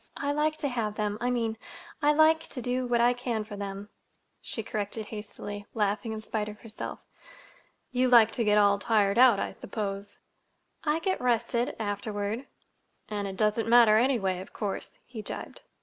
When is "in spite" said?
6.11-6.49